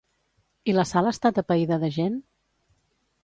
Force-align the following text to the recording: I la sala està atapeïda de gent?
I 0.71 0.73
la 0.77 0.85
sala 0.91 1.11
està 1.17 1.31
atapeïda 1.33 1.79
de 1.83 1.91
gent? 1.99 2.17